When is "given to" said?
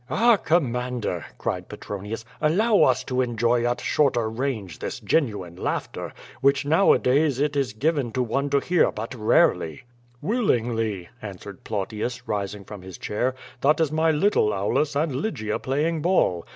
7.73-8.23